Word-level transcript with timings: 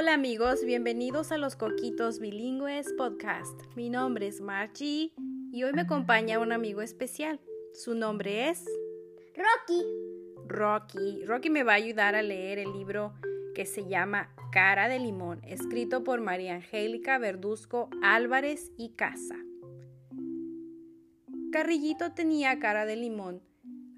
Hola 0.00 0.14
amigos, 0.14 0.64
bienvenidos 0.64 1.30
a 1.30 1.36
los 1.36 1.56
Coquitos 1.56 2.20
Bilingües 2.20 2.90
Podcast. 2.96 3.60
Mi 3.76 3.90
nombre 3.90 4.28
es 4.28 4.40
Margie 4.40 5.12
y 5.52 5.62
hoy 5.62 5.74
me 5.74 5.82
acompaña 5.82 6.38
un 6.38 6.52
amigo 6.52 6.80
especial. 6.80 7.38
Su 7.74 7.94
nombre 7.94 8.48
es 8.48 8.64
Rocky. 9.36 9.84
Rocky. 10.46 11.26
Rocky 11.26 11.50
me 11.50 11.64
va 11.64 11.72
a 11.72 11.74
ayudar 11.74 12.14
a 12.14 12.22
leer 12.22 12.58
el 12.58 12.72
libro 12.72 13.12
que 13.54 13.66
se 13.66 13.88
llama 13.88 14.34
Cara 14.50 14.88
de 14.88 15.00
Limón, 15.00 15.42
escrito 15.44 16.02
por 16.02 16.22
María 16.22 16.54
Angélica 16.54 17.18
Verduzco 17.18 17.90
Álvarez 18.02 18.72
y 18.78 18.94
Casa. 18.94 19.36
Carrillito 21.52 22.12
tenía 22.12 22.58
cara 22.58 22.86
de 22.86 22.96
limón 22.96 23.42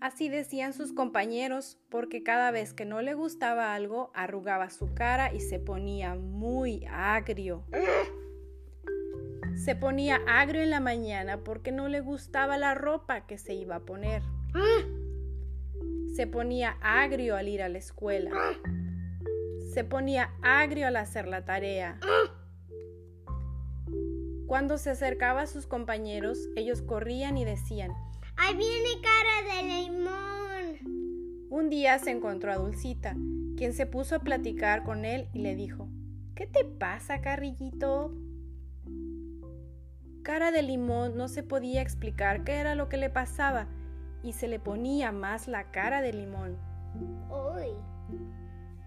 Así 0.00 0.30
decían 0.30 0.72
sus 0.72 0.94
compañeros, 0.94 1.78
porque 1.90 2.22
cada 2.22 2.50
vez 2.50 2.72
que 2.72 2.86
no 2.86 3.02
le 3.02 3.12
gustaba 3.12 3.74
algo, 3.74 4.10
arrugaba 4.14 4.70
su 4.70 4.94
cara 4.94 5.30
y 5.32 5.40
se 5.40 5.58
ponía 5.58 6.14
muy 6.14 6.86
agrio. 6.90 7.66
Se 9.54 9.76
ponía 9.76 10.20
agrio 10.26 10.62
en 10.62 10.70
la 10.70 10.80
mañana 10.80 11.44
porque 11.44 11.70
no 11.70 11.88
le 11.88 12.00
gustaba 12.00 12.56
la 12.56 12.74
ropa 12.74 13.26
que 13.26 13.36
se 13.36 13.52
iba 13.52 13.76
a 13.76 13.80
poner. 13.80 14.22
Se 16.14 16.26
ponía 16.26 16.78
agrio 16.80 17.36
al 17.36 17.48
ir 17.48 17.62
a 17.62 17.68
la 17.68 17.78
escuela. 17.78 18.30
Se 19.74 19.84
ponía 19.84 20.30
agrio 20.42 20.86
al 20.86 20.96
hacer 20.96 21.28
la 21.28 21.44
tarea. 21.44 22.00
Cuando 24.46 24.78
se 24.78 24.88
acercaba 24.88 25.42
a 25.42 25.46
sus 25.46 25.66
compañeros, 25.66 26.48
ellos 26.56 26.80
corrían 26.80 27.36
y 27.36 27.44
decían, 27.44 27.92
¡Ahí 28.42 28.56
viene 28.56 28.88
cara 29.02 29.54
de 29.54 29.62
limón! 29.68 31.46
Un 31.50 31.68
día 31.68 31.98
se 31.98 32.10
encontró 32.10 32.50
a 32.50 32.56
Dulcita, 32.56 33.14
quien 33.58 33.74
se 33.74 33.84
puso 33.84 34.16
a 34.16 34.20
platicar 34.20 34.82
con 34.82 35.04
él 35.04 35.28
y 35.34 35.40
le 35.40 35.54
dijo, 35.54 35.90
¿Qué 36.34 36.46
te 36.46 36.64
pasa, 36.64 37.20
carrillito? 37.20 38.14
Cara 40.22 40.52
de 40.52 40.62
limón 40.62 41.18
no 41.18 41.28
se 41.28 41.42
podía 41.42 41.82
explicar 41.82 42.42
qué 42.42 42.54
era 42.54 42.74
lo 42.74 42.88
que 42.88 42.96
le 42.96 43.10
pasaba 43.10 43.66
y 44.22 44.32
se 44.32 44.48
le 44.48 44.58
ponía 44.58 45.12
más 45.12 45.46
la 45.46 45.70
cara 45.70 46.00
de 46.00 46.14
limón. 46.14 46.56
¡Uy! 47.28 47.74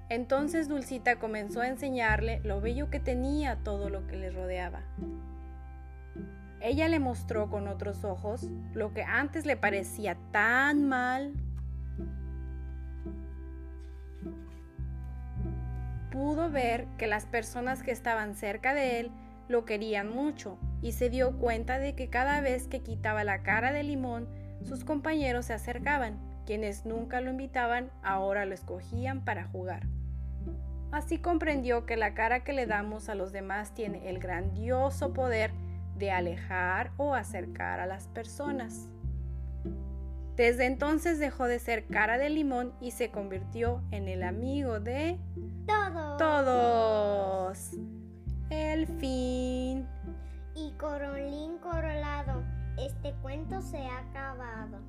Entonces 0.09 0.67
Dulcita 0.67 1.19
comenzó 1.19 1.61
a 1.61 1.67
enseñarle 1.67 2.39
lo 2.43 2.59
bello 2.59 2.89
que 2.89 2.99
tenía 2.99 3.57
todo 3.57 3.91
lo 3.91 4.07
que 4.07 4.17
le 4.17 4.31
rodeaba. 4.31 4.81
Ella 6.63 6.87
le 6.87 6.97
mostró 6.97 7.49
con 7.49 7.67
otros 7.67 8.05
ojos 8.05 8.47
lo 8.73 8.93
que 8.93 9.03
antes 9.03 9.45
le 9.45 9.57
parecía 9.57 10.15
tan 10.31 10.87
mal. 10.87 11.33
Pudo 16.09 16.49
ver 16.49 16.87
que 16.97 17.05
las 17.05 17.25
personas 17.25 17.83
que 17.83 17.91
estaban 17.91 18.35
cerca 18.35 18.73
de 18.73 19.01
él 19.01 19.11
lo 19.49 19.65
querían 19.65 20.09
mucho 20.09 20.57
y 20.81 20.93
se 20.93 21.09
dio 21.09 21.37
cuenta 21.37 21.79
de 21.79 21.95
que 21.95 22.09
cada 22.09 22.39
vez 22.39 22.69
que 22.69 22.79
quitaba 22.79 23.25
la 23.25 23.43
cara 23.43 23.73
de 23.73 23.83
limón, 23.83 24.29
sus 24.63 24.85
compañeros 24.85 25.47
se 25.47 25.53
acercaban. 25.53 26.17
Quienes 26.45 26.85
nunca 26.85 27.19
lo 27.19 27.31
invitaban 27.31 27.91
ahora 28.03 28.45
lo 28.45 28.53
escogían 28.53 29.25
para 29.25 29.43
jugar. 29.43 29.83
Así 30.93 31.17
comprendió 31.17 31.85
que 31.85 31.97
la 31.97 32.13
cara 32.13 32.45
que 32.45 32.53
le 32.53 32.67
damos 32.67 33.09
a 33.09 33.15
los 33.15 33.33
demás 33.33 33.73
tiene 33.73 34.07
el 34.09 34.19
grandioso 34.19 35.11
poder 35.11 35.51
de 35.97 36.11
alejar 36.11 36.91
o 36.97 37.13
acercar 37.13 37.79
a 37.79 37.85
las 37.85 38.07
personas. 38.07 38.89
Desde 40.35 40.65
entonces 40.65 41.19
dejó 41.19 41.45
de 41.45 41.59
ser 41.59 41.85
cara 41.85 42.17
de 42.17 42.29
limón 42.29 42.73
y 42.81 42.91
se 42.91 43.11
convirtió 43.11 43.83
en 43.91 44.07
el 44.07 44.23
amigo 44.23 44.79
de 44.79 45.19
todos. 45.67 46.17
Todos. 46.17 47.71
El 48.49 48.87
fin. 48.87 49.87
Y 50.55 50.71
corolín 50.79 51.57
corolado, 51.59 52.43
este 52.77 53.13
cuento 53.21 53.61
se 53.61 53.77
ha 53.77 53.99
acabado. 53.99 54.79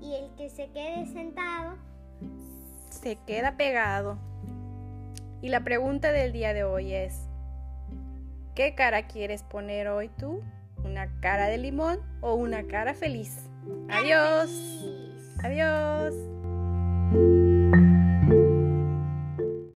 Y 0.00 0.14
el 0.14 0.34
que 0.36 0.48
se 0.48 0.70
quede 0.70 1.06
sentado 1.06 1.76
se 2.90 3.16
queda 3.16 3.56
pegado. 3.56 4.18
Y 5.40 5.48
la 5.50 5.62
pregunta 5.62 6.12
del 6.12 6.32
día 6.32 6.52
de 6.52 6.64
hoy 6.64 6.92
es, 6.92 7.28
¿Qué 8.58 8.74
cara 8.74 9.06
quieres 9.06 9.44
poner 9.44 9.86
hoy 9.86 10.08
tú? 10.08 10.42
¿Una 10.82 11.20
cara 11.20 11.46
de 11.46 11.58
limón 11.58 12.00
o 12.20 12.34
una 12.34 12.66
cara 12.66 12.92
feliz? 12.92 13.48
Adiós. 13.88 14.50
Adiós. 15.44 16.12